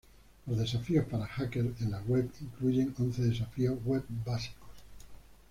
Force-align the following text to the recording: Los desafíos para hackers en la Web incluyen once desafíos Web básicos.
Los 0.47 0.57
desafíos 0.57 1.05
para 1.05 1.27
hackers 1.27 1.79
en 1.81 1.91
la 1.91 2.01
Web 2.01 2.31
incluyen 2.41 2.95
once 2.97 3.21
desafíos 3.21 3.77
Web 3.85 4.03
básicos. 4.25 4.69